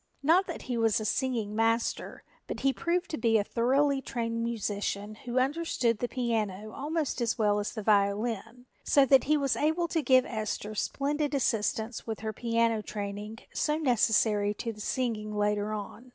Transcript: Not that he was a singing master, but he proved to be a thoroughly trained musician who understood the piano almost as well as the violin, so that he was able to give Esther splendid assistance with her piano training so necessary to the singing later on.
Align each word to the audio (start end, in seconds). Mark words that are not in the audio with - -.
Not 0.23 0.47
that 0.47 0.63
he 0.63 0.79
was 0.79 0.99
a 0.99 1.05
singing 1.05 1.55
master, 1.55 2.23
but 2.47 2.61
he 2.61 2.73
proved 2.73 3.11
to 3.11 3.19
be 3.19 3.37
a 3.37 3.43
thoroughly 3.43 4.01
trained 4.01 4.43
musician 4.43 5.13
who 5.13 5.37
understood 5.37 5.99
the 5.99 6.07
piano 6.07 6.71
almost 6.73 7.21
as 7.21 7.37
well 7.37 7.59
as 7.59 7.73
the 7.73 7.83
violin, 7.83 8.65
so 8.83 9.05
that 9.05 9.25
he 9.25 9.37
was 9.37 9.55
able 9.55 9.87
to 9.89 10.01
give 10.01 10.25
Esther 10.25 10.73
splendid 10.73 11.35
assistance 11.35 12.07
with 12.07 12.21
her 12.21 12.33
piano 12.33 12.81
training 12.81 13.37
so 13.53 13.77
necessary 13.77 14.55
to 14.55 14.73
the 14.73 14.81
singing 14.81 15.35
later 15.37 15.71
on. 15.71 16.09